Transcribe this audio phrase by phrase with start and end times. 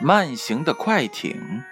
[0.00, 1.64] 慢行的快艇。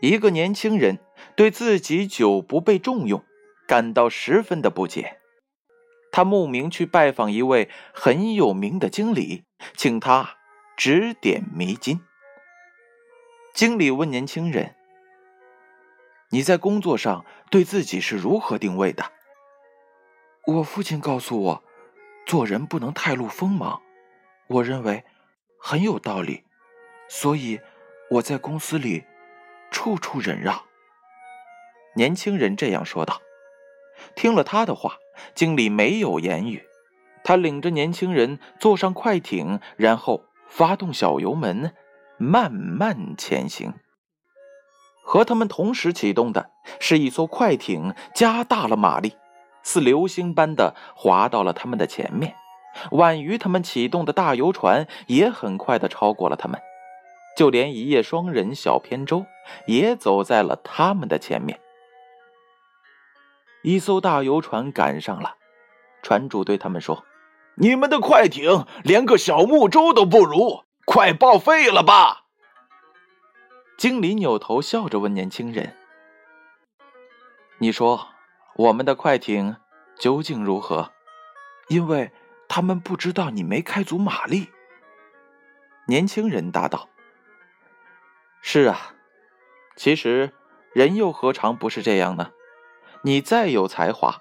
[0.00, 0.98] 一个年轻人
[1.36, 3.22] 对自己久不被重用
[3.66, 5.18] 感到十分的不解，
[6.10, 9.44] 他慕名去拜访一位很有名的经理，
[9.76, 10.36] 请他
[10.78, 12.00] 指点迷津。
[13.52, 14.76] 经理问年轻人
[16.30, 19.12] ：“你在工作上对自己是如何定位的？”
[20.46, 21.64] 我父亲告诉我，
[22.24, 23.82] 做人不能太露锋芒。
[24.48, 25.04] 我认为
[25.60, 26.44] 很有道理，
[27.08, 27.60] 所以
[28.12, 29.04] 我在公司里
[29.70, 30.62] 处处忍让。
[31.94, 33.20] 年轻人这样说道。
[34.14, 34.96] 听了他的话，
[35.34, 36.64] 经理没有言语。
[37.24, 41.74] 他领着年轻人坐上快艇，然后发动小油门，
[42.16, 43.74] 慢慢前行。
[45.02, 49.16] 和他们同时启动的是一艘快艇，加大了马力，
[49.62, 52.36] 似流星般的滑到了他们的前面。
[52.92, 56.60] 晚于他们启动的大游船也很快的超过了他们，
[57.36, 59.26] 就连一叶双人小扁舟
[59.66, 61.60] 也走在了他们的前面。
[63.62, 65.36] 一艘大游船赶上了，
[66.02, 67.04] 船主对他们说
[67.56, 72.24] ：“你们的快艇连个小木舟都不如，快报废了吧！”
[73.76, 75.76] 经理扭头笑着问年轻人
[77.58, 78.08] ：“你说
[78.56, 79.56] 我们的快艇
[79.98, 80.92] 究竟如何？
[81.68, 82.10] 因为……”
[82.48, 84.48] 他们不知道你没开足马力。
[85.86, 86.88] 年轻人答道
[88.42, 88.94] ：“是啊，
[89.76, 90.32] 其实
[90.72, 92.30] 人又何尝不是这样呢？
[93.02, 94.18] 你再有才华，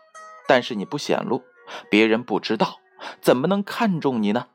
[0.47, 1.43] 但是你不显露，
[1.89, 2.79] 别人不知道，
[3.21, 4.47] 怎么能看重你呢？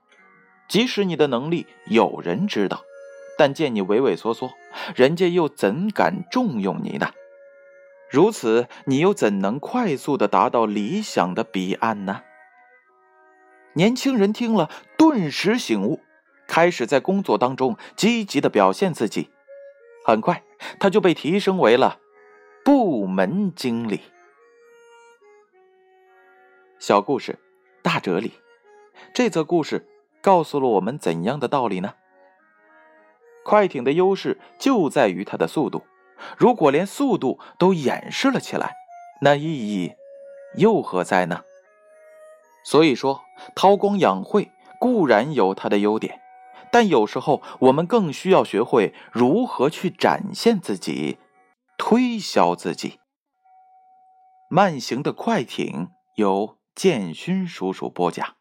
[0.68, 2.82] 即使你的能力有人知道，
[3.36, 4.52] 但见你畏畏缩缩，
[4.94, 7.10] 人家又怎敢重用你呢？
[8.08, 12.22] 如此，你又怎能快速的达到理想的彼岸呢？”
[13.74, 16.00] 年轻人听了，顿时醒悟，
[16.46, 19.30] 开始在工作当中积极的表现自己。
[20.04, 20.42] 很快，
[20.78, 21.98] 他就被提升为了
[22.64, 24.00] 部门经理。
[26.78, 27.38] 小故事，
[27.82, 28.32] 大哲理。
[29.14, 29.88] 这则故事
[30.20, 31.94] 告诉了我们怎样的道理呢？
[33.44, 35.82] 快艇的优势就在于它的速度。
[36.36, 38.74] 如果连速度都掩饰了起来，
[39.20, 39.92] 那意义
[40.56, 41.42] 又何在呢？
[42.64, 43.22] 所以说，
[43.54, 46.20] 韬光养晦固然有它的优点，
[46.70, 51.18] 但有时候我们更需要学会如何去展现自己，
[51.76, 53.00] 推销自己。
[54.48, 58.34] 慢行的快艇由建勋叔叔播讲。